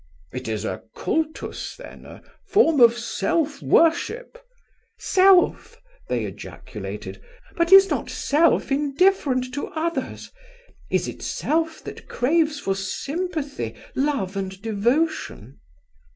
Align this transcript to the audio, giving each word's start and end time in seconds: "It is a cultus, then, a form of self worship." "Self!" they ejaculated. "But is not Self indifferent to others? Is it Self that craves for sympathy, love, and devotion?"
"It 0.33 0.47
is 0.47 0.65
a 0.65 0.81
cultus, 0.95 1.75
then, 1.75 2.07
a 2.07 2.23
form 2.47 2.79
of 2.79 2.97
self 2.97 3.61
worship." 3.61 4.39
"Self!" 4.97 5.79
they 6.09 6.25
ejaculated. 6.25 7.21
"But 7.55 7.71
is 7.71 7.91
not 7.91 8.09
Self 8.09 8.71
indifferent 8.71 9.53
to 9.53 9.67
others? 9.67 10.31
Is 10.89 11.07
it 11.07 11.21
Self 11.21 11.83
that 11.83 12.07
craves 12.07 12.59
for 12.59 12.73
sympathy, 12.73 13.75
love, 13.93 14.35
and 14.35 14.59
devotion?" 14.63 15.59